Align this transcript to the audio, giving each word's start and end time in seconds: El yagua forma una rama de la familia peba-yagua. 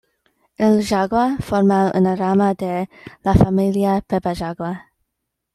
El 0.67 0.79
yagua 0.91 1.25
forma 1.49 1.77
una 2.01 2.15
rama 2.23 2.49
de 2.65 2.73
la 3.29 3.35
familia 3.45 3.95
peba-yagua. 4.07 4.73